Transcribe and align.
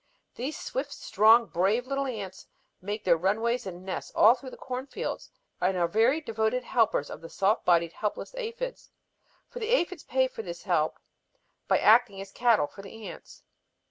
These 0.33 0.57
swift, 0.57 0.93
strong, 0.93 1.45
brave 1.45 1.85
little 1.85 2.07
ants 2.07 2.47
make 2.81 3.03
their 3.03 3.17
runways 3.17 3.67
and 3.67 3.85
nests 3.85 4.11
all 4.15 4.33
through 4.33 4.49
the 4.49 4.57
corn 4.57 4.87
fields, 4.87 5.29
and 5.61 5.77
are 5.77 5.87
very 5.87 6.19
devoted 6.21 6.63
helpers 6.63 7.11
of 7.11 7.21
the 7.21 7.29
soft 7.29 7.65
bodied 7.65 7.93
helpless 7.93 8.33
aphids. 8.35 8.89
For 9.47 9.59
the 9.59 9.69
aphids 9.69 10.03
pay 10.03 10.27
for 10.27 10.41
this 10.41 10.63
help 10.63 10.97
by 11.67 11.77
acting 11.77 12.19
as 12.19 12.31
'cattle' 12.31 12.65
for 12.65 12.81
the 12.81 13.07
ants. 13.09 13.43